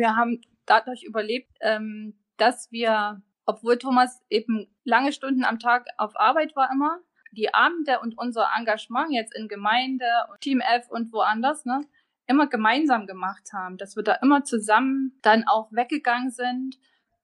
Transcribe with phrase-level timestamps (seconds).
[0.00, 6.18] wir haben dadurch überlebt, ähm, dass wir, obwohl Thomas eben lange Stunden am Tag auf
[6.18, 6.98] Arbeit war immer,
[7.32, 10.06] die Abende und unser Engagement jetzt in Gemeinde,
[10.40, 11.82] Team F und woanders, ne,
[12.26, 16.78] immer gemeinsam gemacht haben, dass wir da immer zusammen dann auch weggegangen sind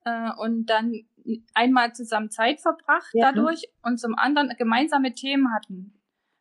[0.05, 0.93] äh, und dann
[1.55, 3.33] einmal zusammen Zeit verbracht ja.
[3.33, 5.93] dadurch und zum anderen gemeinsame Themen hatten.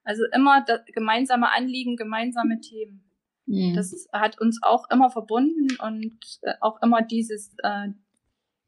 [0.04, 0.64] Also immer
[0.94, 3.05] gemeinsame Anliegen, gemeinsame Themen.
[3.46, 3.75] Mhm.
[3.75, 7.89] Das hat uns auch immer verbunden und äh, auch immer dieses, äh,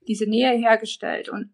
[0.07, 1.29] diese Nähe hergestellt.
[1.29, 1.51] Und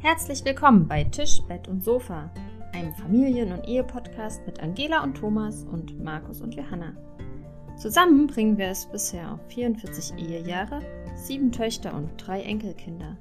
[0.00, 2.30] Herzlich willkommen bei Tisch, Bett und Sofa,
[2.74, 6.94] einem Familien- und Ehe-Podcast mit Angela und Thomas und Markus und Johanna.
[7.82, 10.78] Zusammen bringen wir es bisher auf 44 Ehejahre,
[11.16, 13.16] sieben Töchter und drei Enkelkinder.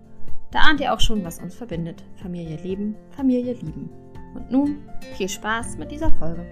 [0.52, 2.04] Da ahnt ihr auch schon, was uns verbindet.
[2.22, 3.90] Familie leben, Familie lieben.
[4.36, 4.88] Und nun
[5.18, 6.46] viel Spaß mit dieser Folge.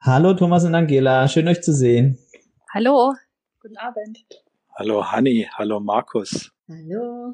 [0.00, 2.18] Hallo Thomas und Angela, schön euch zu sehen.
[2.74, 3.14] Hallo,
[3.62, 4.18] guten Abend.
[4.74, 6.50] Hallo Hanni, hallo Markus.
[6.68, 7.32] Hallo.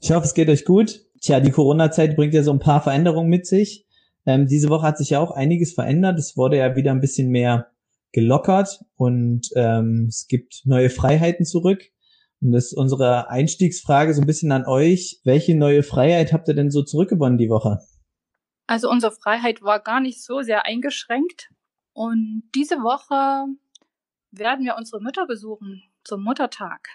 [0.00, 1.06] Ich hoffe, es geht euch gut.
[1.20, 3.86] Tja, die Corona-Zeit bringt ja so ein paar Veränderungen mit sich.
[4.26, 6.18] Ähm, diese Woche hat sich ja auch einiges verändert.
[6.18, 7.72] Es wurde ja wieder ein bisschen mehr
[8.12, 11.82] gelockert und ähm, es gibt neue Freiheiten zurück.
[12.40, 15.20] Und das ist unsere Einstiegsfrage so ein bisschen an euch.
[15.24, 17.78] Welche neue Freiheit habt ihr denn so zurückgewonnen die Woche?
[18.66, 21.50] Also unsere Freiheit war gar nicht so sehr eingeschränkt.
[21.94, 23.46] Und diese Woche
[24.30, 26.88] werden wir unsere Mütter besuchen zum Muttertag.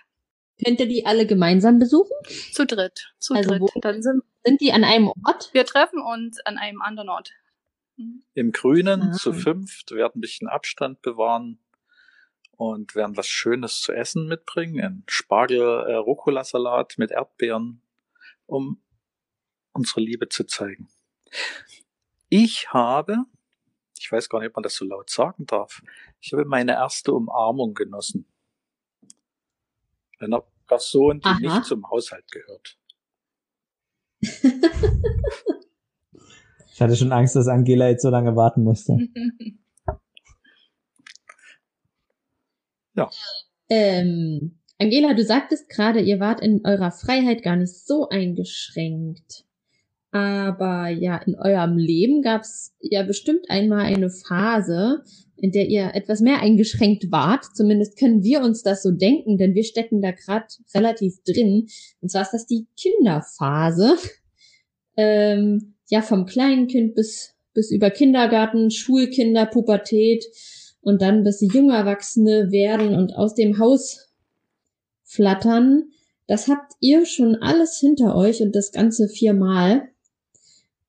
[0.64, 2.16] Könnt ihr die alle gemeinsam besuchen?
[2.52, 3.14] Zu dritt.
[3.20, 3.62] Zu also dritt.
[3.62, 5.50] Wo, Dann sind, sind die an einem Ort?
[5.54, 7.32] Wir treffen uns an einem anderen Ort.
[7.98, 8.24] Mhm.
[8.34, 9.12] Im Grünen ah.
[9.12, 11.60] zu fünft, werden ein bisschen Abstand bewahren
[12.52, 14.84] und werden was Schönes zu essen mitbringen.
[14.84, 17.82] Ein Spargel-Rucola-Salat äh, mit Erdbeeren,
[18.48, 18.82] um
[19.74, 20.90] unsere Liebe zu zeigen.
[22.30, 23.26] Ich habe,
[24.00, 25.84] ich weiß gar nicht, ob man das so laut sagen darf,
[26.20, 28.26] ich habe meine erste Umarmung genossen
[30.20, 31.40] einer Person, die Aha.
[31.40, 32.78] nicht zum Haushalt gehört.
[36.74, 38.98] ich hatte schon Angst, dass Angela jetzt so lange warten musste.
[42.94, 43.10] ja.
[43.70, 49.47] Ähm, Angela, du sagtest gerade, ihr wart in eurer Freiheit gar nicht so eingeschränkt.
[50.18, 55.04] Aber ja, in eurem Leben gab es ja bestimmt einmal eine Phase,
[55.36, 57.46] in der ihr etwas mehr eingeschränkt wart.
[57.54, 61.68] Zumindest können wir uns das so denken, denn wir stecken da gerade relativ drin.
[62.02, 63.96] Und zwar ist das die Kinderphase.
[65.00, 70.26] Ähm, ja, vom kleinen Kind bis, bis über Kindergarten, Schulkinder, Pubertät
[70.82, 74.10] und dann bis sie junge Erwachsene werden und aus dem Haus
[75.04, 75.92] flattern.
[76.26, 79.88] Das habt ihr schon alles hinter euch und das Ganze viermal.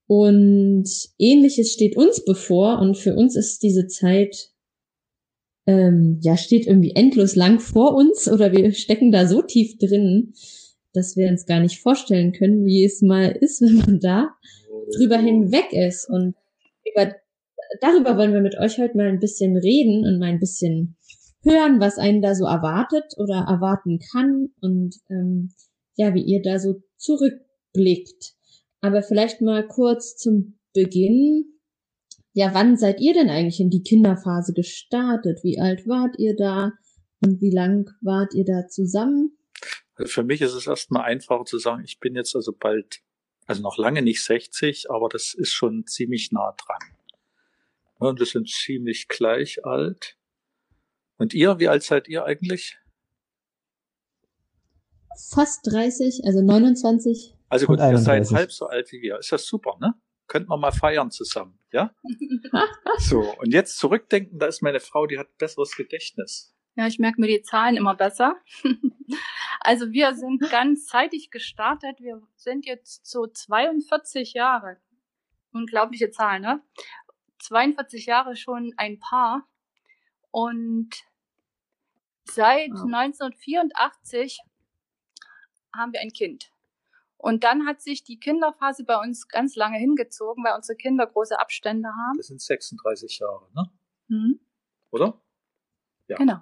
[0.08, 0.88] Und
[1.18, 4.50] ähnliches steht uns bevor und für uns ist diese Zeit
[5.66, 10.32] ähm, ja steht irgendwie endlos lang vor uns oder wir stecken da so tief drin,
[10.94, 14.30] dass wir uns gar nicht vorstellen können, wie es mal ist, wenn man da
[14.96, 16.08] drüber hinweg ist.
[16.08, 16.34] Und
[16.90, 17.14] über,
[17.82, 20.96] darüber wollen wir mit euch heute mal ein bisschen reden und mal ein bisschen
[21.42, 25.52] hören, was einen da so erwartet oder erwarten kann und ähm,
[25.96, 28.37] ja, wie ihr da so zurückblickt.
[28.80, 31.44] Aber vielleicht mal kurz zum Beginn.
[32.32, 35.40] Ja, wann seid ihr denn eigentlich in die Kinderphase gestartet?
[35.42, 36.72] Wie alt wart ihr da?
[37.20, 39.36] Und wie lang wart ihr da zusammen?
[40.04, 43.00] Für mich ist es erstmal einfacher zu sagen, ich bin jetzt also bald,
[43.46, 46.78] also noch lange nicht 60, aber das ist schon ziemlich nah dran.
[47.98, 50.16] Und wir sind ziemlich gleich alt.
[51.16, 52.78] Und ihr, wie alt seid ihr eigentlich?
[55.30, 57.37] Fast 30, also 29.
[57.48, 59.18] Also gut, ihr seid halb so alt wie wir.
[59.18, 59.94] Ist das super, ne?
[60.26, 61.94] Könnten wir mal feiern zusammen, ja?
[62.98, 66.54] so, und jetzt zurückdenken, da ist meine Frau, die hat besseres Gedächtnis.
[66.76, 68.36] Ja, ich merke mir die Zahlen immer besser.
[69.60, 71.98] also wir sind ganz zeitig gestartet.
[71.98, 74.76] Wir sind jetzt so 42 Jahre.
[75.52, 76.62] Unglaubliche Zahl, ne?
[77.40, 79.48] 42 Jahre schon ein Paar.
[80.30, 80.90] Und
[82.24, 82.84] seit wow.
[82.84, 84.38] 1984
[85.74, 86.52] haben wir ein Kind.
[87.18, 91.38] Und dann hat sich die Kinderphase bei uns ganz lange hingezogen, weil unsere Kinder große
[91.38, 92.16] Abstände haben.
[92.16, 93.70] Das sind 36 Jahre, ne?
[94.06, 94.40] Mhm.
[94.90, 95.20] Oder?
[96.06, 96.16] Ja.
[96.16, 96.38] Genau.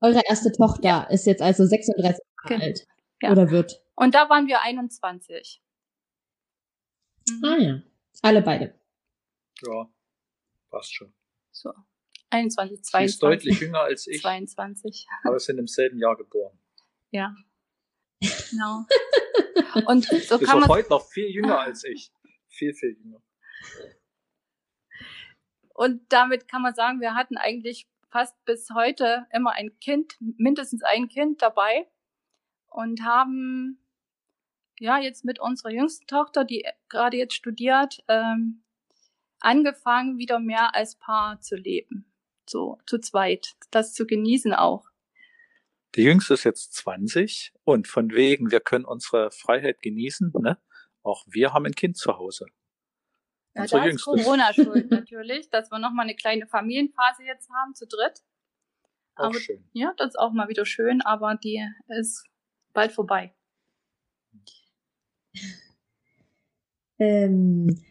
[0.00, 1.02] Eure erste Tochter ja.
[1.04, 2.64] ist jetzt also 36 Jahre genau.
[2.64, 2.86] alt.
[3.22, 3.32] Ja.
[3.32, 3.82] Oder wird.
[3.94, 5.62] Und da waren wir 21.
[7.28, 7.44] Mhm.
[7.44, 7.82] Ah ja.
[8.22, 8.74] Alle beide.
[9.66, 9.88] Ja,
[10.70, 11.12] passt schon.
[11.50, 11.72] So.
[12.30, 13.14] 21, Sie 22.
[13.14, 15.06] ist deutlich jünger als ich, 22.
[15.24, 16.58] aber sind im selben Jahr geboren.
[17.10, 17.34] Ja.
[18.50, 18.84] Genau.
[19.86, 22.12] Und so ist kann auch man heute noch viel jünger als ich.
[22.48, 23.22] Viel, viel jünger.
[25.74, 30.82] Und damit kann man sagen, wir hatten eigentlich fast bis heute immer ein Kind, mindestens
[30.82, 31.86] ein Kind dabei
[32.68, 33.84] und haben
[34.80, 38.64] ja jetzt mit unserer jüngsten Tochter, die gerade jetzt studiert, ähm,
[39.40, 42.12] angefangen, wieder mehr als Paar zu leben.
[42.48, 44.87] So zu zweit, das zu genießen auch.
[45.94, 50.32] Die Jüngste ist jetzt 20 und von wegen, wir können unsere Freiheit genießen.
[50.38, 50.58] Ne?
[51.02, 52.46] Auch wir haben ein Kind zu Hause.
[53.54, 54.10] Ja, Unsere da ist Jüngste.
[54.10, 58.22] Corona schuld natürlich, dass wir nochmal eine kleine Familienphase jetzt haben, zu dritt.
[59.16, 59.68] Auch Aber schön.
[59.72, 62.24] ja, das ist auch mal wieder schön, aber die ist
[62.72, 63.34] bald vorbei.
[67.00, 67.84] Ähm,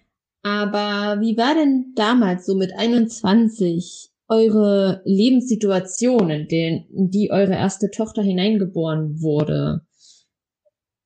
[0.44, 7.54] aber wie war denn damals so mit 21 eure Lebenssituation, in, den, in die eure
[7.54, 9.82] erste Tochter hineingeboren wurde?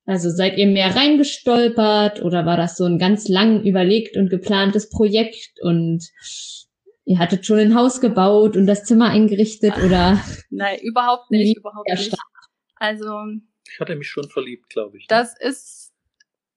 [0.04, 4.90] Also seid ihr mehr reingestolpert oder war das so ein ganz lang überlegt und geplantes
[4.90, 6.04] Projekt und
[7.04, 10.20] ihr hattet schon ein Haus gebaut und das Zimmer eingerichtet oder
[10.50, 12.16] Nein, überhaupt nicht, überhaupt nicht.
[12.76, 13.06] Also
[13.70, 15.04] Ich hatte mich schon verliebt, glaube ich.
[15.04, 15.06] ne?
[15.08, 15.92] das ist,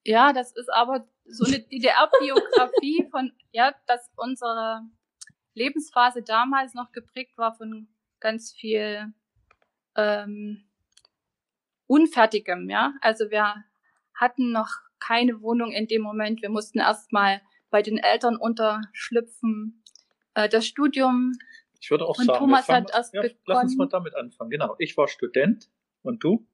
[0.04, 4.82] ja, das ist aber so eine DDR-Biografie von, ja, dass unsere
[5.56, 7.88] Lebensphase damals noch geprägt war von
[8.20, 9.14] ganz viel
[9.96, 10.64] ähm,
[11.88, 12.94] Unfertigem, ja.
[13.02, 13.64] Also wir
[14.14, 14.70] hatten noch
[15.00, 16.42] keine Wohnung in dem Moment.
[16.42, 19.84] Wir mussten erstmal bei den Eltern unterschlüpfen.
[20.34, 21.34] Äh, das Studium
[21.80, 23.32] Ich würde auch Und sagen, Thomas fangen, hat erst ja, lass
[23.64, 23.78] uns begonnen.
[23.78, 24.50] mal damit anfangen.
[24.50, 25.70] Genau, ich war Student
[26.02, 26.48] und du?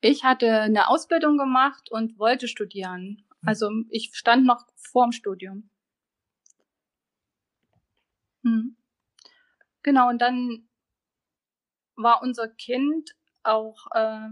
[0.00, 3.24] Ich hatte eine Ausbildung gemacht und wollte studieren.
[3.44, 5.70] Also ich stand noch vorm Studium.
[8.44, 8.76] Hm.
[9.82, 10.68] Genau, und dann
[11.96, 13.10] war unser Kind
[13.42, 14.28] auch äh,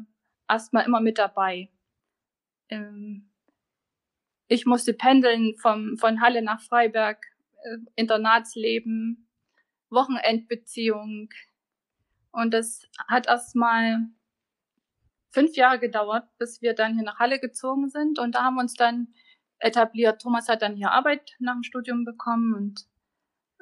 [0.48, 1.70] erstmal immer mit dabei.
[2.68, 3.30] Ähm,
[4.48, 7.24] ich musste pendeln vom, von Halle nach Freiberg,
[7.62, 9.28] äh, Internatsleben,
[9.90, 11.30] Wochenendbeziehung.
[12.32, 14.06] Und das hat erstmal
[15.30, 18.18] fünf Jahre gedauert, bis wir dann hier nach Halle gezogen sind.
[18.18, 19.14] Und da haben wir uns dann
[19.58, 20.20] etabliert.
[20.22, 22.86] Thomas hat dann hier Arbeit nach dem Studium bekommen und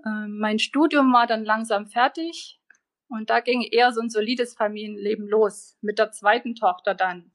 [0.04, 2.60] mein Studium war dann langsam fertig.
[3.08, 5.76] Und da ging eher so ein solides Familienleben los.
[5.80, 7.32] Mit der zweiten Tochter dann.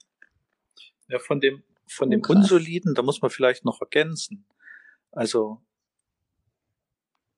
[1.07, 2.35] Ja, von dem, von Oh, dem krass.
[2.35, 4.45] Unsoliden, da muss man vielleicht noch ergänzen.
[5.11, 5.61] Also,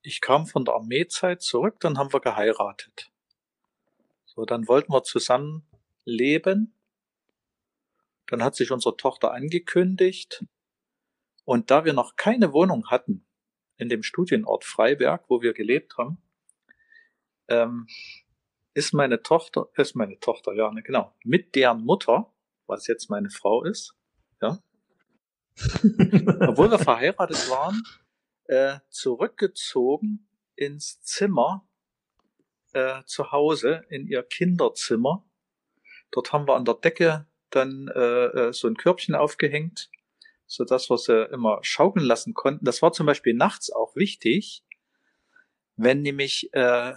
[0.01, 3.11] ich kam von der Armeezeit zurück, dann haben wir geheiratet.
[4.25, 5.65] So, dann wollten wir zusammen
[6.03, 6.73] leben.
[8.27, 10.45] Dann hat sich unsere Tochter angekündigt.
[11.45, 13.24] Und da wir noch keine Wohnung hatten
[13.77, 16.17] in dem Studienort Freiberg, wo wir gelebt haben,
[17.47, 17.87] ähm,
[18.73, 22.33] ist meine Tochter, ist meine Tochter, ja, ne, genau, mit deren Mutter,
[22.67, 23.95] was jetzt meine Frau ist,
[24.41, 24.59] ja,
[25.57, 27.81] obwohl wir verheiratet waren,
[28.45, 31.67] äh, zurückgezogen ins Zimmer
[32.73, 35.25] äh, zu Hause, in ihr Kinderzimmer.
[36.11, 39.89] Dort haben wir an der Decke dann äh, äh, so ein Körbchen aufgehängt,
[40.47, 42.65] so dass wir sie immer schaukeln lassen konnten.
[42.65, 44.63] Das war zum Beispiel nachts auch wichtig,
[45.75, 46.93] wenn nämlich äh,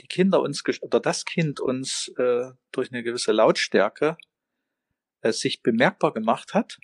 [0.00, 4.16] die Kinder uns oder das Kind uns äh, durch eine gewisse Lautstärke
[5.22, 6.78] äh, sich bemerkbar gemacht hat,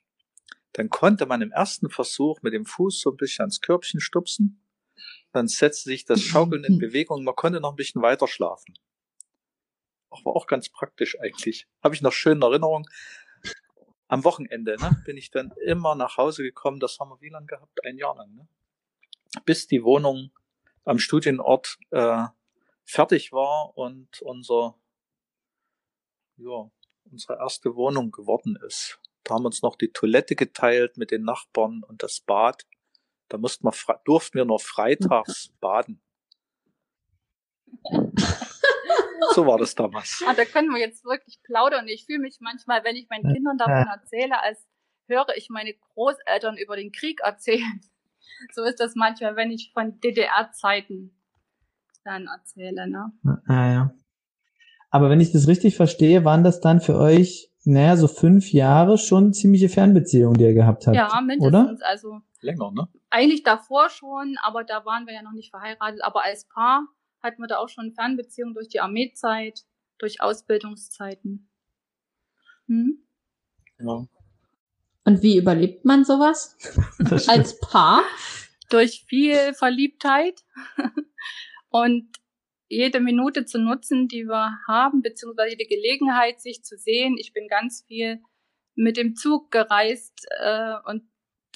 [0.73, 4.61] dann konnte man im ersten Versuch mit dem Fuß so ein bisschen ans Körbchen stupsen.
[5.33, 7.23] Dann setzte sich das Schaukeln in Bewegung.
[7.25, 8.75] Man konnte noch ein bisschen weiter schlafen.
[10.11, 11.67] Auch war auch ganz praktisch eigentlich.
[11.83, 12.87] Habe ich noch schöne Erinnerungen.
[14.09, 16.81] Am Wochenende ne, bin ich dann immer nach Hause gekommen.
[16.81, 17.85] Das haben wir wie lange gehabt?
[17.85, 18.35] Ein Jahr lang.
[18.35, 18.49] Ne?
[19.45, 20.31] Bis die Wohnung
[20.85, 22.27] am Studienort äh,
[22.85, 24.79] fertig war und unser,
[26.37, 26.71] ja,
[27.11, 29.01] unsere erste Wohnung geworden ist.
[29.25, 32.67] Da haben wir uns noch die Toilette geteilt mit den Nachbarn und das Bad.
[33.29, 36.03] Da mussten wir, durften wir nur freitags baden.
[39.33, 40.23] So war das damals.
[40.27, 41.89] Ah, da können wir jetzt wirklich plaudern.
[41.89, 44.67] Ich fühle mich manchmal, wenn ich meinen Kindern davon erzähle, als
[45.07, 47.81] höre ich meine Großeltern über den Krieg erzählen.
[48.53, 51.15] So ist das manchmal, wenn ich von DDR-Zeiten
[52.05, 52.89] dann erzähle.
[52.89, 53.13] Ne?
[53.47, 53.95] Ah, ja.
[54.91, 58.99] Aber wenn ich das richtig verstehe, waren das dann für euch, naja, so fünf Jahre
[58.99, 60.97] schon ziemliche Fernbeziehungen, die ihr gehabt habt.
[60.97, 61.47] Ja, mindestens.
[61.47, 61.79] Oder?
[61.83, 62.89] Also Länger, ne?
[63.15, 66.03] eigentlich davor schon, aber da waren wir ja noch nicht verheiratet.
[66.03, 66.87] Aber als Paar
[67.25, 69.65] hatten wir da auch schon Fernbeziehungen durch die Armeezeit,
[69.99, 71.49] durch Ausbildungszeiten.
[72.69, 73.03] Hm?
[73.79, 74.07] Ja.
[75.07, 76.57] Und wie überlebt man sowas
[77.29, 78.03] als Paar?
[78.71, 80.45] Durch viel Verliebtheit
[81.69, 82.09] und
[82.69, 87.17] jede Minute zu nutzen, die wir haben, beziehungsweise die Gelegenheit, sich zu sehen.
[87.19, 88.23] Ich bin ganz viel
[88.75, 91.05] mit dem Zug gereist äh, und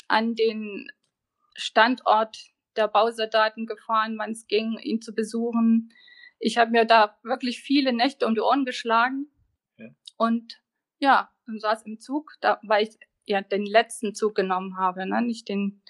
[0.07, 0.91] an den
[1.57, 2.39] Standort
[2.79, 5.93] der Bausoldaten gefahren, wann es ging, ihn zu besuchen.
[6.39, 9.27] Ich habe mir da wirklich viele Nächte um die Ohren geschlagen.
[9.77, 9.89] Ja.
[10.17, 10.63] Und
[11.01, 15.23] ja, und saß im Zug, da, weil ich ja den letzten Zug genommen habe, ne?
[15.23, 15.83] nicht den,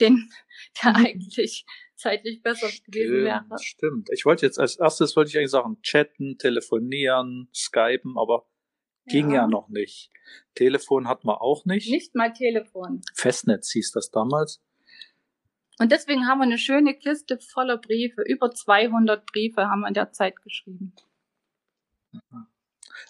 [0.00, 0.30] den,
[0.82, 1.06] der mhm.
[1.06, 3.44] eigentlich zeitlich besser gewesen wäre.
[3.60, 4.08] Stimmt.
[4.12, 8.46] Ich wollte jetzt als erstes wollte ich eigentlich sagen, chatten, telefonieren, skypen, aber
[9.06, 9.42] ging ja.
[9.42, 10.10] ja noch nicht.
[10.54, 11.90] Telefon hat man auch nicht.
[11.90, 13.02] Nicht mal Telefon.
[13.14, 14.62] Festnetz hieß das damals.
[15.80, 18.20] Und deswegen haben wir eine schöne Kiste voller Briefe.
[18.20, 20.94] Über 200 Briefe haben wir in der Zeit geschrieben.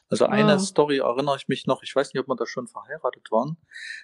[0.08, 0.60] Also eine wow.
[0.60, 1.82] Story erinnere ich mich noch.
[1.82, 3.56] Ich weiß nicht, ob wir da schon verheiratet waren.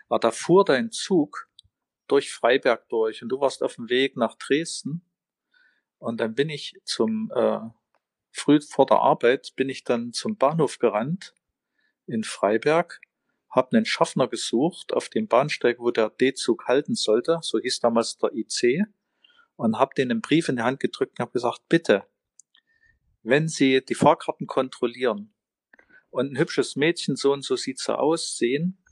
[0.09, 1.49] Aber da fuhr dein Zug
[2.09, 5.03] durch Freiberg durch und du warst auf dem Weg nach Dresden.
[5.99, 7.61] Und dann bin ich zum, äh,
[8.33, 11.35] früh vor der Arbeit, bin ich dann zum Bahnhof gerannt
[12.07, 13.01] in Freiberg,
[13.57, 18.19] habe einen Schaffner gesucht auf dem Bahnsteig, wo der D-Zug halten sollte, so hieß damals
[18.19, 18.87] der IC,
[19.57, 22.07] und habe den einen Brief in die Hand gedrückt und habe gesagt, bitte,
[23.23, 25.35] wenn Sie die Fahrkarten kontrollieren
[26.11, 28.85] und ein hübsches Mädchen, so und so sieht sie aus, sehen,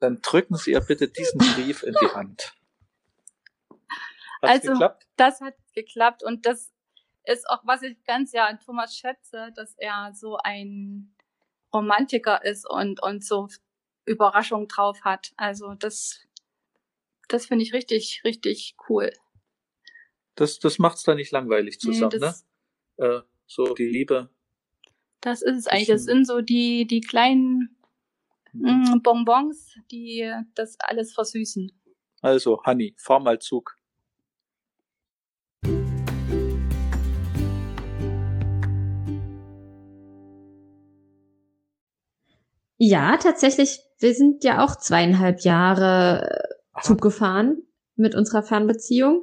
[0.00, 2.54] dann drücken Sie ihr bitte diesen Brief in die Hand.
[4.42, 5.06] Hat's also, geklappt?
[5.16, 6.72] das hat geklappt und das
[7.24, 11.14] ist auch, was ich ganz ja an Thomas schätze, dass er so ein
[11.72, 13.48] Romantiker ist und, und so
[14.04, 15.32] Überraschung drauf hat.
[15.36, 16.20] Also das,
[17.28, 19.12] das finde ich richtig, richtig cool.
[20.34, 22.46] Das, das macht's da nicht langweilig zusammen, nee, das,
[22.96, 23.06] ne?
[23.06, 24.30] Äh, so die Liebe.
[25.20, 25.88] Das ist es eigentlich.
[25.88, 27.76] Das sind so die, die kleinen
[28.52, 28.94] Mhm.
[28.94, 31.72] Mm, Bonbons, die das alles versüßen.
[32.20, 33.76] Also, Honey, fahr mal Zug.
[42.82, 43.80] Ja, tatsächlich.
[43.98, 46.82] Wir sind ja auch zweieinhalb Jahre Aha.
[46.82, 47.58] Zug gefahren
[47.94, 49.20] mit unserer Fernbeziehung.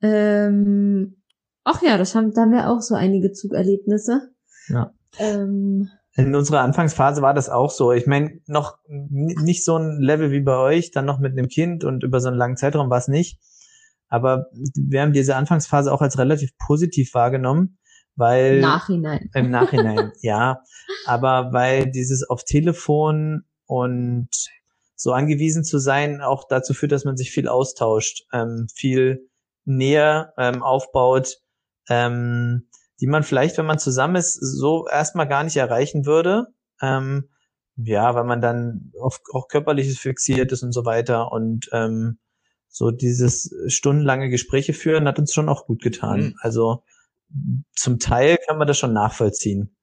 [0.00, 1.22] Ähm,
[1.62, 4.30] ach ja, das haben, da haben wir auch so einige Zugerlebnisse.
[4.68, 4.94] Ja.
[5.18, 7.92] Ähm, in unserer Anfangsphase war das auch so.
[7.92, 11.84] Ich meine, noch nicht so ein Level wie bei euch, dann noch mit einem Kind
[11.84, 13.38] und über so einen langen Zeitraum war es nicht.
[14.08, 17.78] Aber wir haben diese Anfangsphase auch als relativ positiv wahrgenommen,
[18.20, 19.30] weil Im Nachhinein.
[19.34, 20.62] Im Nachhinein, ja.
[21.06, 24.28] Aber weil dieses auf Telefon und
[24.94, 29.28] so angewiesen zu sein auch dazu führt, dass man sich viel austauscht, ähm, viel
[29.64, 31.38] näher ähm, aufbaut.
[31.88, 32.68] Ähm,
[33.00, 36.48] die man vielleicht, wenn man zusammen ist, so erstmal gar nicht erreichen würde.
[36.82, 37.28] Ähm,
[37.76, 41.32] ja, weil man dann auf, auch körperliches fixiert ist und so weiter.
[41.32, 42.18] Und ähm,
[42.68, 46.20] so dieses stundenlange Gespräche führen hat uns schon auch gut getan.
[46.20, 46.34] Mhm.
[46.40, 46.82] Also
[47.74, 49.76] zum Teil kann man das schon nachvollziehen,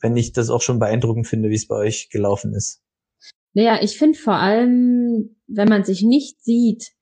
[0.00, 2.82] wenn ich das auch schon beeindruckend finde, wie es bei euch gelaufen ist.
[3.52, 6.92] Naja, ich finde vor allem, wenn man sich nicht sieht,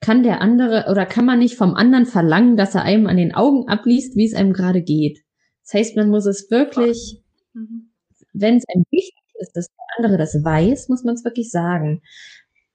[0.00, 3.34] kann der andere oder kann man nicht vom anderen verlangen, dass er einem an den
[3.34, 5.24] Augen abliest, wie es einem gerade geht.
[5.64, 7.90] Das heißt, man muss es wirklich, mhm.
[8.32, 12.02] wenn es einem wichtig ist, dass der andere das weiß, muss man es wirklich sagen.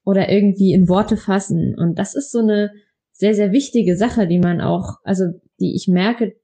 [0.05, 1.75] Oder irgendwie in Worte fassen.
[1.77, 2.71] Und das ist so eine
[3.13, 5.25] sehr, sehr wichtige Sache, die man auch, also
[5.59, 6.35] die ich merke,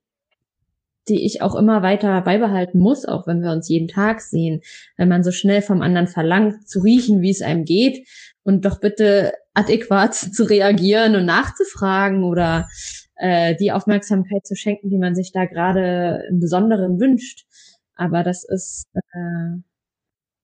[1.08, 4.60] die ich auch immer weiter beibehalten muss, auch wenn wir uns jeden Tag sehen,
[4.96, 8.06] wenn man so schnell vom anderen verlangt, zu riechen, wie es einem geht
[8.42, 12.68] und doch bitte adäquat zu reagieren und nachzufragen oder
[13.16, 17.46] äh, die Aufmerksamkeit zu schenken, die man sich da gerade im Besonderen wünscht.
[17.96, 19.60] Aber das ist äh,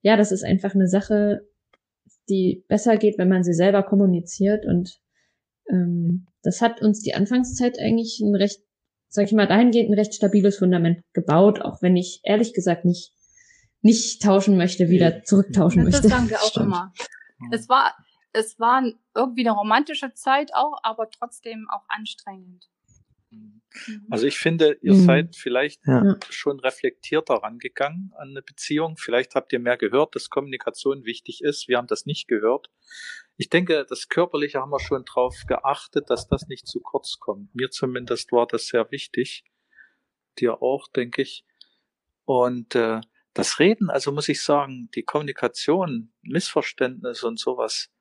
[0.01, 1.47] ja, das ist einfach eine Sache,
[2.29, 5.01] die besser geht, wenn man sie selber kommuniziert und
[5.69, 8.61] ähm, das hat uns die Anfangszeit eigentlich ein recht,
[9.09, 13.13] sag ich mal, dahingehend ein recht stabiles Fundament gebaut, auch wenn ich ehrlich gesagt nicht
[13.81, 16.09] nicht tauschen möchte, wieder zurücktauschen das möchte.
[16.09, 16.65] Das sagen wir auch Stimmt.
[16.65, 16.93] immer.
[17.51, 17.95] Es war,
[18.33, 18.83] es war
[19.15, 22.65] irgendwie eine romantische Zeit auch, aber trotzdem auch anstrengend.
[23.87, 24.07] Mhm.
[24.09, 25.05] Also ich finde, ihr mhm.
[25.05, 26.15] seid vielleicht ja.
[26.29, 28.97] schon reflektierter rangegangen an eine Beziehung.
[28.97, 31.67] Vielleicht habt ihr mehr gehört, dass Kommunikation wichtig ist.
[31.67, 32.69] Wir haben das nicht gehört.
[33.37, 37.53] Ich denke, das Körperliche haben wir schon drauf geachtet, dass das nicht zu kurz kommt.
[37.53, 39.43] Mir zumindest war das sehr wichtig.
[40.39, 41.45] Dir auch, denke ich.
[42.25, 43.01] Und äh,
[43.33, 47.91] das Reden, also muss ich sagen, die Kommunikation, Missverständnisse und sowas,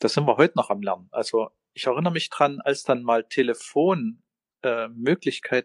[0.00, 1.08] das sind wir heute noch am Lernen.
[1.12, 4.27] Also ich erinnere mich dran, als dann mal Telefonmöglichkeiten
[4.62, 4.88] äh,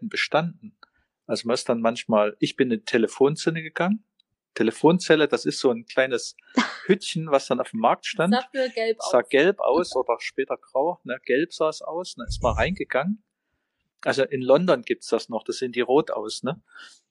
[0.02, 0.78] bestanden.
[1.26, 4.04] Also man ist dann manchmal, ich bin in die Telefonzelle gegangen.
[4.54, 6.36] Telefonzelle, das ist so ein kleines
[6.86, 8.34] Hütchen, was dann auf dem Markt stand.
[8.34, 9.12] Sah gelb aus.
[9.12, 11.20] Sah gelb aus oder später grau, ne?
[11.26, 13.24] Gelb sah es aus, dann ist man reingegangen
[14.02, 16.62] Also in London gibt's das noch, das sind die rot aus, ne?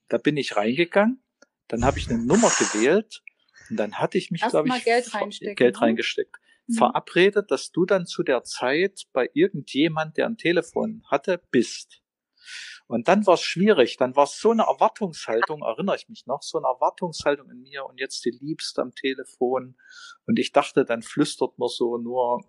[0.07, 1.21] Da bin ich reingegangen,
[1.67, 3.23] dann habe ich eine Nummer gewählt
[3.69, 5.11] und dann hatte ich mich, glaube ich, Geld.
[5.57, 5.81] Geld ne?
[5.81, 6.37] reingesteckt.
[6.67, 6.73] Mhm.
[6.75, 12.01] Verabredet, dass du dann zu der Zeit bei irgendjemand, der ein Telefon hatte, bist.
[12.87, 16.41] Und dann war es schwierig, dann war es so eine Erwartungshaltung, erinnere ich mich noch,
[16.41, 19.77] so eine Erwartungshaltung in mir und jetzt die Liebste am Telefon.
[20.25, 22.43] Und ich dachte, dann flüstert man so nur,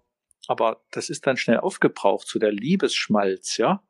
[0.48, 3.82] aber das ist dann schnell aufgebraucht, so der Liebesschmalz, ja.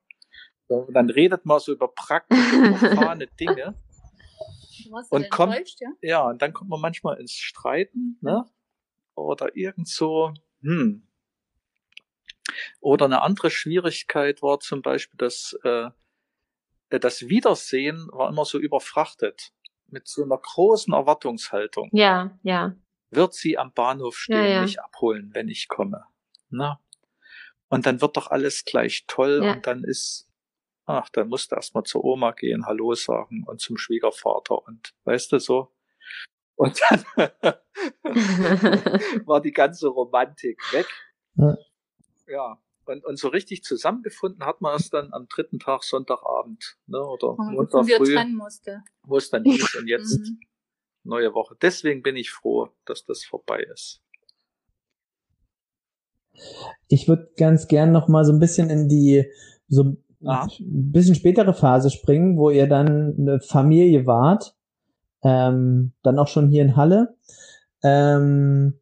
[0.67, 3.75] Und dann redet man so über praktische, profane Dinge.
[5.11, 5.89] Und dann komm- enttäuscht, ja?
[6.03, 8.45] Ja, und dann kommt man manchmal ins Streiten, ne?
[9.15, 11.07] Oder irgend so, hm.
[12.81, 15.91] Oder eine andere Schwierigkeit war zum Beispiel, dass äh,
[16.91, 19.53] das Wiedersehen war immer so überfrachtet.
[19.89, 21.89] Mit so einer großen Erwartungshaltung.
[21.93, 22.75] Ja, ja.
[23.11, 24.63] Wird sie am Bahnhof stehen, Ja, ja.
[24.63, 26.05] mich abholen, wenn ich komme.
[26.51, 26.81] Na?
[27.69, 29.53] Und dann wird doch alles gleich toll Ja.
[29.53, 30.29] und dann ist,
[30.87, 35.33] ach, dann musst du erstmal zur Oma gehen, Hallo sagen und zum Schwiegervater und weißt
[35.33, 35.74] du so.
[36.57, 37.05] Und dann
[39.27, 40.87] war die ganze Romantik weg.
[41.37, 41.57] Ja.
[42.29, 42.59] Ja.
[42.87, 47.35] Und, und so richtig zusammengefunden hat man es dann am dritten Tag Sonntagabend, ne, oder
[47.39, 48.83] Montag wir früh, trennen musste.
[49.05, 50.39] wo es dann hieß und jetzt Mhm.
[51.03, 51.57] neue Woche.
[51.63, 54.03] Deswegen bin ich froh, dass das vorbei ist.
[56.89, 59.31] Ich würde ganz gern noch mal so ein bisschen in die
[59.69, 60.47] so Aha.
[60.61, 64.57] ein bisschen spätere Phase springen, wo ihr dann eine Familie wart,
[65.25, 67.17] ähm, dann auch schon hier in Halle.
[67.83, 68.75] Ähm,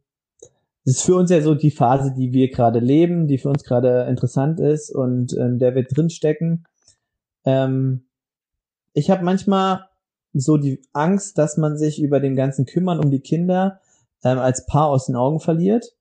[0.85, 3.63] das ist für uns ja so die Phase, die wir gerade leben, die für uns
[3.63, 6.65] gerade interessant ist und in der wir drinstecken.
[7.45, 8.03] Ähm,
[8.93, 9.85] ich habe manchmal
[10.33, 13.79] so die Angst, dass man sich über den ganzen Kümmern um die Kinder
[14.23, 15.93] ähm, als Paar aus den Augen verliert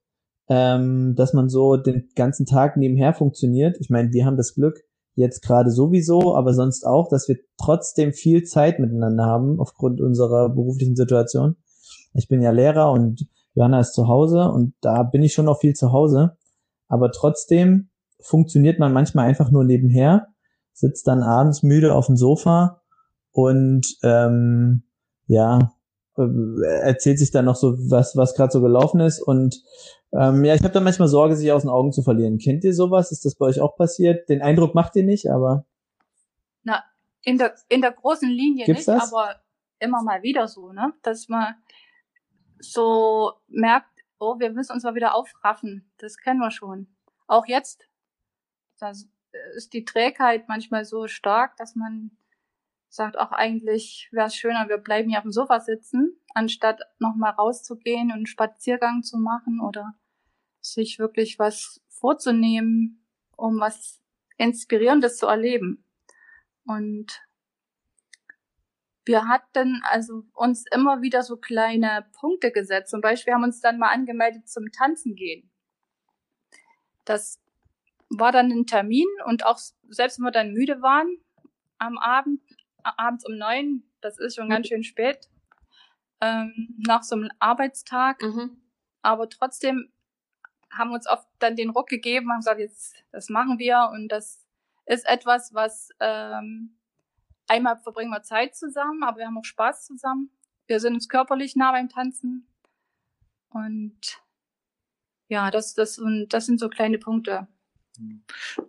[0.49, 3.79] ähm, dass man so den ganzen Tag nebenher funktioniert.
[3.81, 8.13] Ich meine, wir haben das Glück, jetzt gerade sowieso, aber sonst auch, dass wir trotzdem
[8.13, 11.57] viel Zeit miteinander haben aufgrund unserer beruflichen Situation.
[12.15, 15.61] Ich bin ja Lehrer und Johanna ist zu Hause und da bin ich schon noch
[15.61, 16.37] viel zu Hause.
[16.89, 20.29] Aber trotzdem funktioniert man manchmal einfach nur nebenher,
[20.73, 22.81] sitzt dann abends müde auf dem Sofa
[23.33, 24.85] und ähm,
[25.27, 25.73] ja,
[26.17, 26.23] äh,
[26.83, 29.63] erzählt sich dann noch so, was, was gerade so gelaufen ist und
[30.13, 32.39] ähm, ja, ich habe da manchmal Sorge, sich aus den Augen zu verlieren.
[32.39, 33.13] Kennt ihr sowas?
[33.13, 34.29] Ist das bei euch auch passiert?
[34.29, 35.65] Den Eindruck macht ihr nicht, aber
[37.25, 39.13] In der, in der großen Linie Gibt's nicht, das?
[39.13, 39.37] aber
[39.79, 40.93] immer mal wieder so, ne?
[41.03, 41.55] Dass man
[42.59, 45.93] so merkt, oh, wir müssen uns mal wieder aufraffen.
[45.99, 46.89] Das kennen wir schon.
[47.27, 47.89] Auch jetzt.
[48.79, 49.09] Das
[49.57, 52.11] ist die Trägheit manchmal so stark, dass man
[52.89, 57.31] sagt, auch eigentlich wäre es schöner, wir bleiben hier auf dem Sofa sitzen, anstatt nochmal
[57.31, 59.95] rauszugehen und einen Spaziergang zu machen oder
[60.63, 63.05] sich wirklich was vorzunehmen,
[63.37, 64.01] um was
[64.39, 65.85] Inspirierendes zu erleben.
[66.65, 67.21] Und
[69.05, 72.91] wir hatten also uns immer wieder so kleine Punkte gesetzt.
[72.91, 75.51] Zum Beispiel haben wir uns dann mal angemeldet zum Tanzen gehen.
[77.05, 77.41] Das
[78.09, 81.19] war dann ein Termin und auch selbst wenn wir dann müde waren
[81.79, 82.41] am Abend,
[82.85, 85.29] abends um neun, das ist schon ganz schön spät,
[86.21, 88.63] ähm, nach so einem Arbeitstag, Mhm.
[89.03, 89.93] aber trotzdem
[90.73, 94.45] haben uns oft dann den Ruck gegeben, haben gesagt, jetzt, das machen wir und das
[94.87, 96.77] ist etwas, was ähm,
[97.47, 100.31] einmal verbringen wir Zeit zusammen, aber wir haben auch Spaß zusammen.
[100.67, 102.47] Wir sind uns körperlich nah beim Tanzen
[103.51, 104.23] und
[105.29, 107.49] ja, das, das, und das sind so kleine Punkte.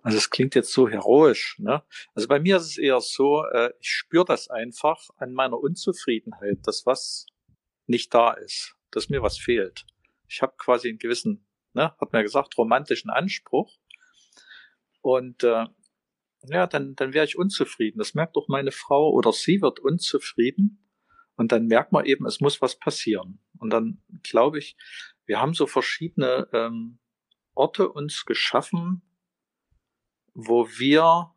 [0.01, 1.57] Also es klingt jetzt so heroisch.
[1.59, 1.83] Ne?
[2.13, 6.59] Also bei mir ist es eher so, äh, ich spüre das einfach an meiner Unzufriedenheit,
[6.63, 7.25] dass was
[7.87, 9.85] nicht da ist, dass mir was fehlt.
[10.27, 13.77] Ich habe quasi einen gewissen, ne, hat man ja gesagt, romantischen Anspruch.
[15.01, 15.65] Und äh,
[16.43, 17.99] ja, dann, dann wäre ich unzufrieden.
[17.99, 20.89] Das merkt auch meine Frau oder sie wird unzufrieden.
[21.35, 23.39] Und dann merkt man eben, es muss was passieren.
[23.57, 24.77] Und dann glaube ich,
[25.25, 26.99] wir haben so verschiedene ähm,
[27.55, 29.01] Orte uns geschaffen,
[30.33, 31.33] wo wir,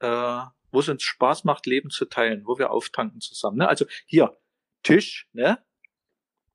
[0.00, 3.58] äh, wo es uns Spaß macht, Leben zu teilen, wo wir auftanken zusammen.
[3.58, 3.68] Ne?
[3.68, 4.36] Also hier
[4.82, 5.62] Tisch, ne,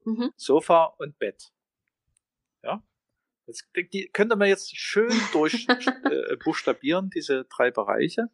[0.05, 0.31] Mhm.
[0.37, 1.51] Sofa und Bett.
[2.63, 2.83] Ja,
[3.45, 3.59] das,
[3.93, 8.29] die könnte man jetzt schön durch äh, diese drei Bereiche.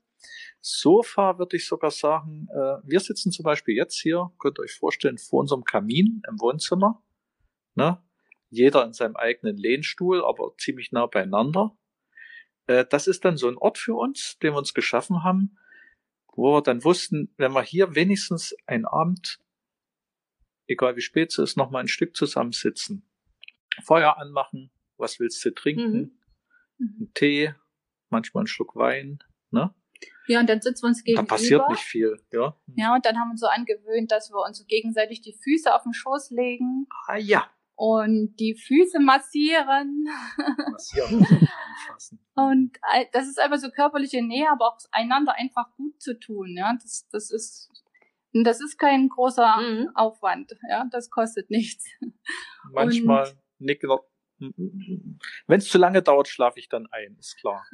[0.61, 4.75] Sofa würde ich sogar sagen, äh, wir sitzen zum Beispiel jetzt hier, könnt ihr euch
[4.75, 7.03] vorstellen, vor unserem Kamin im Wohnzimmer.
[7.75, 8.01] Ne?
[8.49, 11.75] Jeder in seinem eigenen Lehnstuhl, aber ziemlich nah beieinander.
[12.67, 15.57] Äh, das ist dann so ein Ort für uns, den wir uns geschaffen haben,
[16.33, 19.39] wo wir dann wussten, wenn wir hier wenigstens einen Abend,
[20.67, 23.09] egal wie spät es ist, noch mal ein Stück zusammensitzen,
[23.83, 26.17] Feuer anmachen, was willst du trinken,
[26.77, 26.95] Mhm.
[26.99, 27.53] einen Tee,
[28.09, 29.19] manchmal einen Schluck Wein,
[29.51, 29.73] ne?
[30.27, 31.27] Ja, und dann sitzen wir uns gegenüber.
[31.27, 32.55] Da passiert nicht viel, ja.
[32.75, 35.73] Ja, und dann haben wir uns so angewöhnt, dass wir uns so gegenseitig die Füße
[35.75, 37.47] auf den Schoß legen Ah ja.
[37.75, 40.07] und die Füße massieren.
[40.71, 41.25] Massieren.
[42.35, 42.77] Und
[43.13, 46.55] das ist einfach so körperliche Nähe, aber auch einander einfach gut zu tun.
[46.57, 47.69] Ja, das, das ist,
[48.33, 49.89] und das ist kein großer Mhm.
[49.95, 50.51] Aufwand.
[50.69, 51.85] Ja, das kostet nichts.
[52.71, 54.05] Manchmal nick noch.
[55.47, 57.65] Wenn es zu lange dauert, schlafe ich dann ein, ist klar.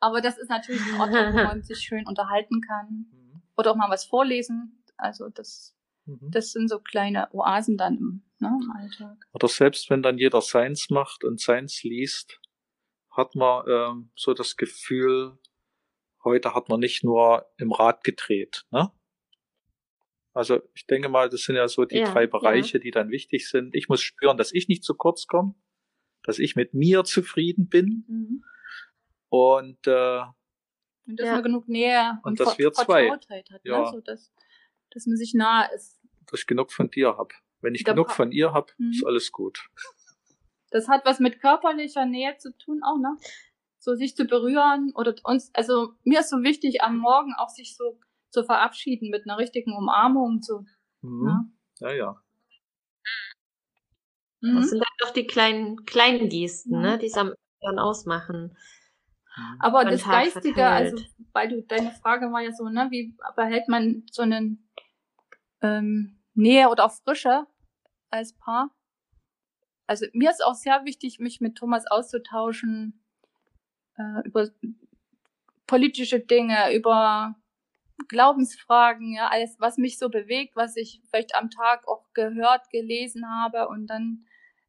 [0.00, 1.12] Aber das ist natürlich ein Ort, wo
[1.44, 3.42] man sich schön unterhalten kann Mhm.
[3.56, 4.84] oder auch mal was vorlesen.
[4.96, 5.74] Also das,
[6.06, 6.30] Mhm.
[6.30, 9.16] das sind so kleine Oasen dann im, ne, im Alltag.
[9.32, 12.40] Oder selbst wenn dann jeder seins macht und seins liest,
[13.10, 15.38] hat man ähm, so das Gefühl,
[16.24, 18.64] heute hat man nicht nur im Rad gedreht.
[18.70, 18.90] Ne?
[20.34, 22.26] Also ich denke mal, das sind ja so die Ja, drei ja.
[22.28, 23.74] Bereiche, die dann wichtig sind.
[23.74, 25.54] Ich muss spüren, dass ich nicht zu kurz komme,
[26.22, 28.44] dass ich mit mir zufrieden bin Mhm.
[29.30, 30.20] und äh,
[31.06, 31.32] Und dass Ja.
[31.34, 33.26] man genug Nähe Und und, dass wir zwei- hat.
[33.64, 33.80] Ja.
[33.80, 33.90] Ne?
[33.90, 34.30] So, dass,
[34.90, 35.98] dass man sich nahe ist.
[36.30, 37.32] dass ich genug von dir hab.
[37.62, 38.90] Wenn ich Da genug von ihr hab, Mhm.
[38.90, 39.68] ist alles gut.
[40.70, 43.16] Das hat was mit körperlicher Nähe zu tun auch, ne?
[43.78, 47.74] So sich zu berühren oder uns, also mir ist so wichtig, am Morgen auch sich
[47.74, 47.98] so
[48.30, 50.42] zu verabschieden mit einer richtigen Umarmung.
[50.42, 50.64] So.
[51.02, 51.26] Mhm.
[51.80, 51.90] Ja.
[51.90, 52.22] Ja, ja.
[54.40, 54.62] Das Mhm.
[54.62, 56.80] sind dann doch die kleinen, kleinen Gesten, Ja.
[56.80, 58.56] ne, die es am dann ausmachen.
[59.36, 59.56] Mhm.
[59.60, 60.92] Aber das Tag Geistige, verteilt.
[60.92, 64.68] also weil du deine Frage war ja so, ne, wie behält man so einen
[65.62, 67.46] ähm, Nähe oder auch Frische
[68.10, 68.70] als Paar?
[69.88, 73.02] Also mir ist auch sehr wichtig, mich mit Thomas auszutauschen
[73.96, 74.48] äh, über
[75.66, 77.34] politische Dinge, über
[78.08, 83.24] Glaubensfragen, ja, alles, was mich so bewegt, was ich vielleicht am Tag auch gehört, gelesen
[83.28, 84.24] habe und dann,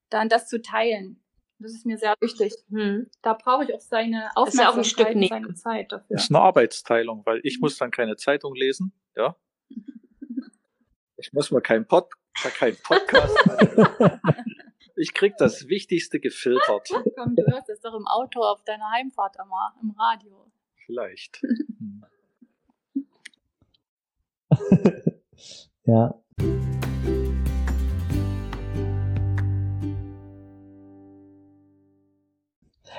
[0.10, 1.22] dann das zu teilen.
[1.60, 3.10] Das ist mir sehr wichtig Hm.
[3.22, 5.30] da brauche ich auch seine Ist ja auch Aufmerksamkeit ein Stück und Nähe.
[5.30, 6.16] seine Zeit dafür.
[6.16, 9.36] ist eine Arbeitsteilung, weil ich muss dann keine Zeitung lesen, ja.
[11.18, 12.08] Ich muss mir keinen Pod,
[12.58, 13.36] keinen Podcast.
[15.02, 16.90] Ich krieg das Wichtigste gefiltert.
[17.16, 20.52] Komm, du hörst es doch im Auto auf deiner Heimfahrt immer, im Radio.
[20.86, 21.42] Vielleicht.
[25.86, 26.14] Ja.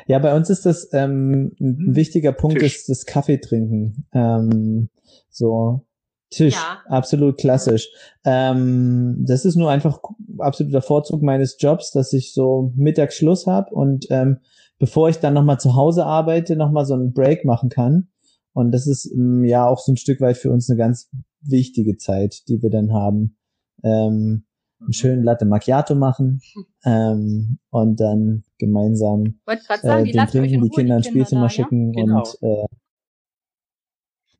[0.07, 1.97] Ja, bei uns ist das ähm, ein Hm.
[1.97, 2.77] wichtiger Punkt Tisch.
[2.77, 4.07] ist das Kaffee trinken.
[4.13, 4.89] Ähm,
[5.31, 5.87] so
[6.31, 6.79] Tisch, Ja.
[6.87, 7.89] absolut klassisch.
[8.25, 10.01] Ähm, das ist nur einfach
[10.39, 14.39] absoluter Vorzug meines Jobs, dass ich so mittags Schluss habe und ähm,
[14.79, 18.09] bevor ich dann nochmal zu Hause arbeite, nochmal so einen Break machen kann.
[18.53, 21.11] Und das ist ähm, ja auch so ein Stück weit für uns eine ganz
[21.42, 23.37] wichtige Zeit, die wir dann haben.
[23.83, 24.46] Ähm,
[24.81, 26.40] einen schönen Latte Macchiato machen
[26.85, 31.46] ähm, und dann gemeinsam gerade sagen, äh, die den trinken, die Kinder ins Spielzimmer da,
[31.46, 31.50] ja?
[31.50, 32.18] schicken Genau.
[32.18, 32.66] und äh,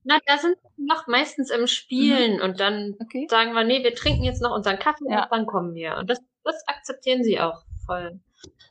[0.03, 3.27] Na, da sind wir noch meistens im Spielen und dann Okay.
[3.31, 5.25] sagen wir, nee, wir trinken jetzt noch unseren Kaffee Ja.
[5.25, 5.97] und dann kommen wir.
[5.99, 8.21] Und das, das akzeptieren sie auch voll.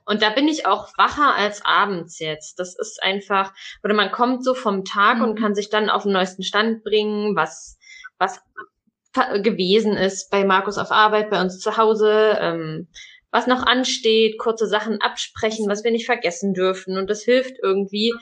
[0.06, 2.58] Und da bin ich auch wacher als abends jetzt.
[2.58, 5.24] Das ist einfach, oder man kommt so vom Tag Mhm.
[5.24, 7.78] und kann sich dann auf den neuesten Stand bringen, was,
[8.20, 8.40] was
[9.42, 12.88] gewesen ist bei Markus auf Arbeit, bei uns zu Hause, ähm,
[13.32, 16.98] was noch ansteht, kurze Sachen absprechen, was wir nicht vergessen dürfen.
[16.98, 18.14] Und das hilft irgendwie,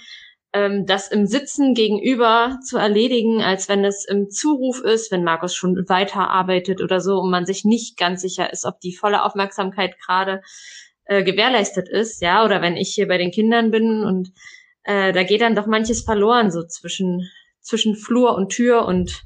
[0.54, 5.56] ähm, das im Sitzen gegenüber zu erledigen, als wenn es im Zuruf ist, wenn Markus
[5.56, 9.96] schon weiterarbeitet oder so und man sich nicht ganz sicher ist, ob die volle Aufmerksamkeit
[10.00, 10.42] gerade
[11.06, 14.32] äh, gewährleistet ist, ja, oder wenn ich hier bei den Kindern bin und
[14.84, 17.30] äh, da geht dann doch manches verloren, so zwischen,
[17.62, 19.24] zwischen Flur und Tür und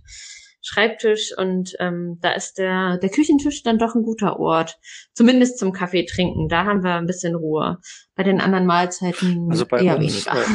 [0.61, 4.79] Schreibtisch und ähm, da ist der, der Küchentisch dann doch ein guter Ort.
[5.13, 6.49] Zumindest zum Kaffee trinken.
[6.49, 7.79] Da haben wir ein bisschen Ruhe.
[8.15, 10.41] Bei den anderen Mahlzeiten Also bei eher uns weniger.
[10.41, 10.45] äh,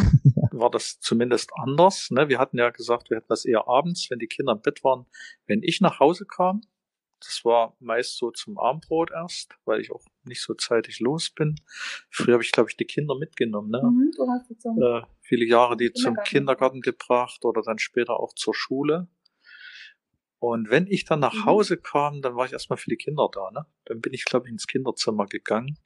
[0.53, 2.11] war das zumindest anders.
[2.11, 2.29] Ne?
[2.29, 5.07] Wir hatten ja gesagt, wir hätten das eher abends, wenn die Kinder im Bett waren.
[5.47, 6.61] Wenn ich nach Hause kam,
[7.21, 11.57] das war meist so zum Abendbrot erst, weil ich auch nicht so zeitig los bin.
[12.11, 13.71] Früher habe ich, glaube ich, die Kinder mitgenommen.
[13.71, 13.83] Ne?
[13.83, 16.29] Mhm, äh, viele Jahre die zum Kindergarten.
[16.29, 19.09] Kindergarten gebracht oder dann später auch zur Schule.
[20.39, 21.45] Und wenn ich dann nach Mhm.
[21.47, 23.51] Hause kam, dann war ich erstmal für die Kinder da.
[23.53, 23.67] Ne?
[23.87, 25.79] Dann bin ich, glaube ich, ins Kinderzimmer gegangen.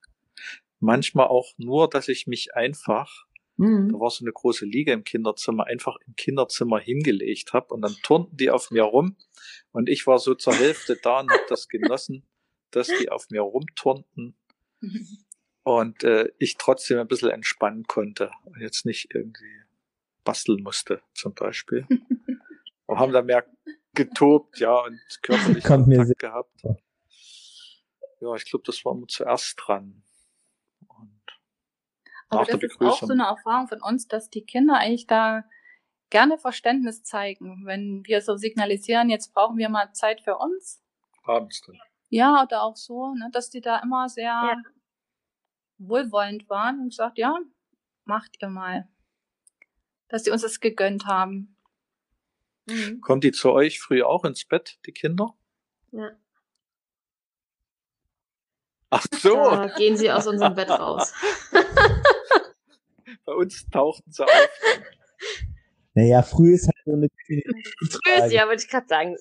[0.81, 3.91] Manchmal auch nur, dass ich mich einfach, Mhm.
[3.93, 7.95] da war so eine große Liege im Kinderzimmer, einfach im Kinderzimmer hingelegt habe und dann
[8.03, 9.17] turnten die auf mir rum
[9.73, 12.27] und ich war so zur Hälfte da und habe das genossen,
[12.71, 14.35] dass die auf mir rumturnten
[15.63, 19.61] und äh, ich trotzdem ein bisschen entspannen konnte und jetzt nicht irgendwie
[20.25, 21.87] basteln musste, zum Beispiel.
[22.87, 23.47] Und haben da mehr
[24.05, 26.63] getobt, ja, und körperlich Kommt mir Kontakt gehabt.
[28.21, 30.03] Ja, ich glaube, das war immer zuerst dran.
[30.87, 31.23] Und
[32.29, 35.45] Aber das ist auch so eine Erfahrung von uns, dass die Kinder eigentlich da
[36.11, 40.83] gerne Verständnis zeigen, wenn wir so signalisieren, jetzt brauchen wir mal Zeit für uns.
[41.23, 41.79] Abends dann.
[42.09, 44.57] Ja, oder auch so, ne, dass die da immer sehr ja.
[45.79, 47.39] wohlwollend waren und gesagt, ja,
[48.05, 48.89] macht ihr mal.
[50.09, 51.57] Dass die uns das gegönnt haben.
[52.71, 53.01] Mhm.
[53.01, 55.35] Kommt die zu euch früh auch ins Bett, die Kinder?
[55.93, 56.11] Ja.
[58.91, 59.35] Ach so.
[59.35, 61.13] Da gehen sie aus unserem Bett raus.
[63.25, 64.49] Bei uns tauchten sie auf.
[65.95, 67.09] Naja, früh ist halt so eine.
[67.27, 67.41] Früh
[68.25, 69.17] ist ja, wollte ich gerade sagen.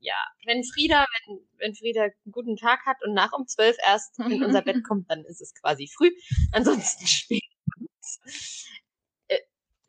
[0.00, 4.18] Ja, wenn Frieda, wenn, wenn Frieda einen guten Tag hat und nach um zwölf erst
[4.18, 6.10] in unser Bett kommt, dann ist es quasi früh.
[6.50, 7.42] Ansonsten spät.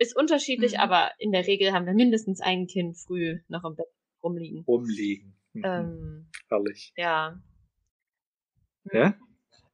[0.03, 0.79] Ist unterschiedlich, mhm.
[0.79, 3.87] aber in der Regel haben wir mindestens ein Kind früh noch im Bett
[4.21, 4.65] rumliegen.
[4.67, 5.33] Rumliegen.
[5.53, 5.63] Mhm.
[5.63, 6.91] Ähm, Herrlich.
[6.97, 7.41] Ja.
[8.91, 9.15] Ja?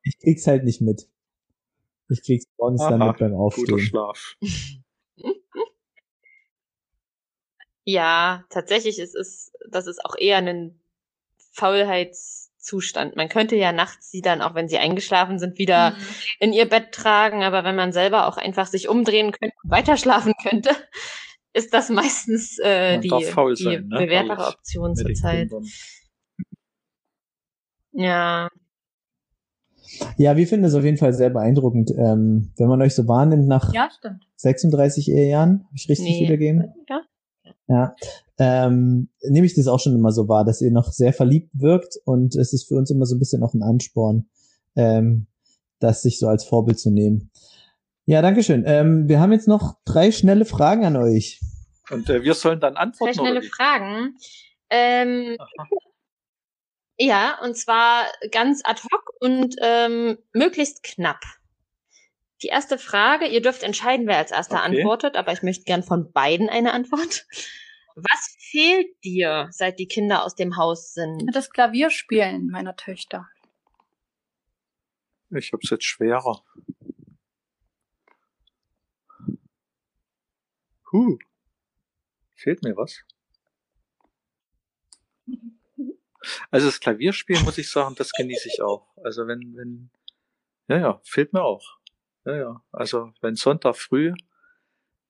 [0.03, 1.09] Ich krieg's halt nicht mit.
[2.09, 3.65] Ich krieg's morgens Aha, dann mit beim Aufstehen.
[3.65, 4.37] Guter Schlaf.
[7.83, 10.79] ja, tatsächlich ist es, das ist auch eher ein
[12.59, 13.15] Faulheitszustand.
[13.15, 15.95] Man könnte ja nachts sie dann, auch wenn sie eingeschlafen sind, wieder mhm.
[16.39, 20.33] in ihr Bett tragen, aber wenn man selber auch einfach sich umdrehen könnte und weiterschlafen
[20.43, 20.71] könnte,
[21.53, 23.23] ist das meistens äh, die, die
[23.55, 23.99] sein, ne?
[23.99, 25.49] bewährtere Option zurzeit.
[27.91, 28.49] Ja.
[30.17, 33.47] Ja, wir finden es auf jeden Fall sehr beeindruckend, ähm, wenn man euch so wahrnimmt
[33.47, 33.89] nach ja,
[34.35, 35.63] 36 Ehejahren.
[35.65, 36.21] Habe ich richtig nee.
[36.21, 36.71] wiedergegeben?
[36.87, 37.01] Ja.
[37.67, 37.95] Ja.
[38.37, 41.97] Ähm, nehme ich das auch schon immer so wahr, dass ihr noch sehr verliebt wirkt
[42.05, 44.29] und es ist für uns immer so ein bisschen auch ein Ansporn,
[44.75, 45.27] ähm,
[45.79, 47.31] das sich so als Vorbild zu nehmen.
[48.05, 48.63] Ja, dankeschön.
[48.65, 51.39] Ähm, wir haben jetzt noch drei schnelle Fragen an euch.
[51.91, 53.15] Und äh, wir sollen dann antworten.
[53.15, 54.15] Drei schnelle Fragen.
[54.69, 55.37] Ähm,
[56.97, 61.21] ja, und zwar ganz ad hoc und ähm, möglichst knapp.
[62.41, 64.77] Die erste Frage, ihr dürft entscheiden, wer als erster okay.
[64.77, 67.25] antwortet, aber ich möchte gern von beiden eine Antwort.
[67.95, 71.29] Was fehlt dir, seit die Kinder aus dem Haus sind?
[71.33, 73.27] Das Klavierspielen meiner Töchter.
[75.31, 76.43] Ich hab's jetzt schwerer.
[80.91, 81.17] Huh.
[82.35, 83.03] Fehlt mir was?
[86.51, 88.87] Also das Klavierspielen muss ich sagen, das genieße ich auch.
[89.03, 89.89] Also wenn, wenn,
[90.67, 91.78] ja, ja, fehlt mir auch.
[92.29, 92.63] Ja, ja.
[92.71, 94.13] Also wenn Sonntag früh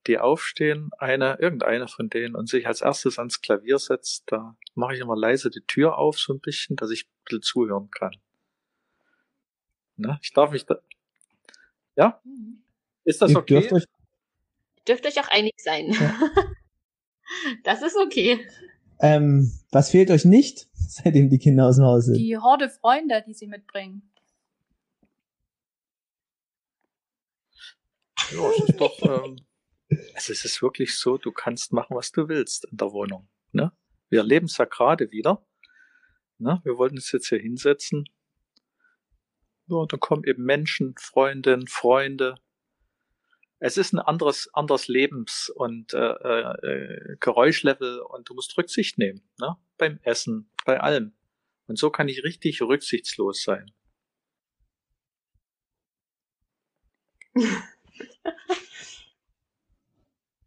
[0.08, 4.94] die aufstehen, eine, irgendeine von denen und sich als erstes ans Klavier setzt, da mache
[4.96, 8.16] ich immer leise die Tür auf, so ein bisschen, dass ich ein bisschen zuhören kann.
[9.98, 10.18] Ne?
[10.22, 10.80] Ich darf mich da,
[11.98, 12.22] ja?
[13.04, 13.60] Ist das okay?
[13.60, 13.84] Dürft euch,
[14.88, 15.92] dürft euch auch einig sein.
[15.92, 16.18] Ja.
[17.66, 18.48] das ist okay.
[19.02, 22.16] Ähm, was fehlt euch nicht, seitdem die Kinder aus dem Haus sind?
[22.18, 24.10] Die Horde Freunde, die sie mitbringen.
[28.32, 29.38] Ja, es ist doch, ähm,
[30.14, 33.28] also es ist wirklich so, du kannst machen, was du willst in der Wohnung.
[33.52, 33.72] Ne?
[34.10, 35.46] Wir erleben es ja gerade wieder.
[36.38, 36.62] Ne?
[36.64, 38.06] Wir wollten uns jetzt hier hinsetzen.
[39.68, 42.40] Ja, da kommen eben Menschen, Freundinnen, Freunde,
[43.60, 49.22] es ist ein anderes, anderes Lebens- und äh, äh, Geräuschlevel und du musst Rücksicht nehmen,
[49.38, 49.58] ne?
[49.78, 51.14] Beim Essen, bei allem.
[51.68, 53.72] Und so kann ich richtig rücksichtslos sein.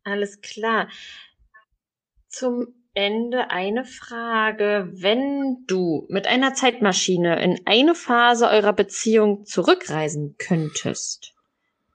[0.05, 0.89] Alles klar.
[2.29, 4.91] Zum Ende eine Frage.
[4.93, 11.35] Wenn du mit einer Zeitmaschine in eine Phase eurer Beziehung zurückreisen könntest,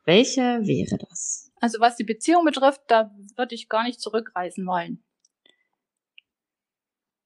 [0.05, 1.51] welche wäre das?
[1.59, 5.03] Also was die Beziehung betrifft, da würde ich gar nicht zurückreisen wollen.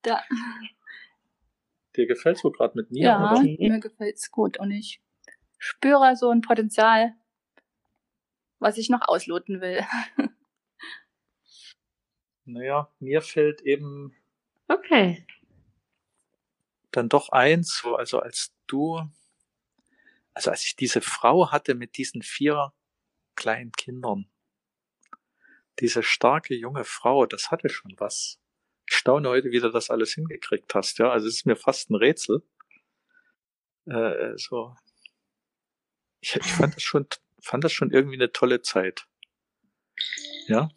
[0.02, 0.22] Da.
[1.96, 3.41] Dir gefällt's wohl gerade mit mir, ja, oder?
[3.44, 5.02] mir gefällt's gut und ich
[5.58, 7.13] spüre so ein Potenzial,
[8.60, 9.86] was ich noch ausloten will.
[12.54, 14.16] naja, mir fällt eben
[14.68, 15.26] okay.
[16.92, 19.02] dann doch eins, also als du
[20.34, 22.74] also als ich diese Frau hatte mit diesen vier
[23.36, 24.30] kleinen Kindern,
[25.80, 28.40] diese starke junge Frau, das hatte schon was.
[28.88, 31.12] Ich staune heute, wie du das alles hingekriegt hast, ja.
[31.12, 32.44] Also es ist mir fast ein Rätsel.
[33.86, 34.76] Äh, so.
[36.20, 37.08] Ich, ich fand das schon,
[37.42, 39.08] fand das schon irgendwie eine tolle Zeit.
[40.48, 40.70] Ja.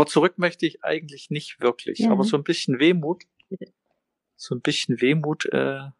[0.00, 1.98] Aber zurück möchte ich eigentlich nicht wirklich.
[1.98, 2.12] Ja.
[2.12, 3.24] Aber so ein bisschen Wehmut,
[4.34, 5.90] so ein bisschen Wehmut äh,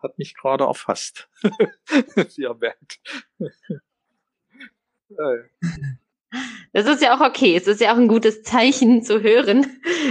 [0.00, 1.28] hat mich gerade erfasst.
[2.14, 3.00] Wie ihr merkt.
[6.72, 7.56] Das ist ja auch okay.
[7.56, 9.66] Es ist ja auch ein gutes Zeichen zu hören,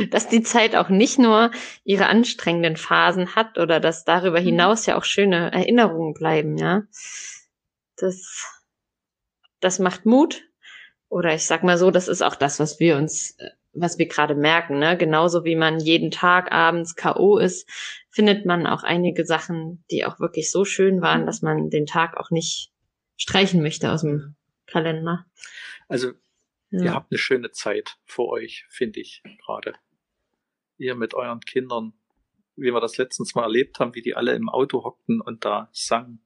[0.09, 1.51] dass die Zeit auch nicht nur
[1.85, 4.45] ihre anstrengenden Phasen hat oder dass darüber mhm.
[4.45, 6.83] hinaus ja auch schöne Erinnerungen bleiben, ja.
[7.95, 8.67] das,
[9.61, 10.46] das macht Mut.
[11.09, 13.37] Oder ich sag mal so, das ist auch das, was wir uns,
[13.73, 14.97] was wir gerade merken, ne?
[14.97, 17.37] Genauso wie man jeden Tag abends K.O.
[17.37, 17.69] ist,
[18.09, 22.17] findet man auch einige Sachen, die auch wirklich so schön waren, dass man den Tag
[22.17, 22.71] auch nicht
[23.15, 25.25] streichen möchte aus dem Kalender.
[25.87, 26.11] Also,
[26.71, 26.83] ja.
[26.83, 29.73] ihr habt eine schöne Zeit vor euch, finde ich gerade.
[30.77, 31.93] Ihr mit euren Kindern,
[32.55, 35.69] wie wir das letztens mal erlebt haben, wie die alle im Auto hockten und da
[35.71, 36.21] sangen.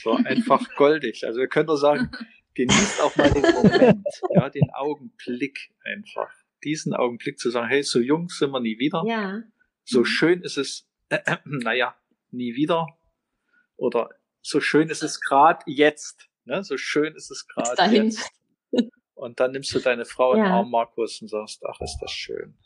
[0.00, 1.26] So einfach goldig.
[1.26, 2.10] Also ihr könnt nur sagen,
[2.58, 6.30] genießt auch mal den Moment, ja, den Augenblick einfach.
[6.64, 9.04] Diesen Augenblick zu sagen, hey, so jung sind wir nie wieder.
[9.06, 9.42] Ja.
[9.84, 11.94] So schön ist es, äh, äh, naja,
[12.32, 12.86] nie wieder.
[13.76, 14.10] Oder
[14.42, 16.28] so schön ist es gerade jetzt.
[16.44, 16.64] Ne?
[16.64, 18.28] So schön ist es gerade jetzt.
[19.14, 20.38] Und dann nimmst du deine Frau ja.
[20.38, 22.56] in den Arm, Markus, und sagst, ach, ist das schön.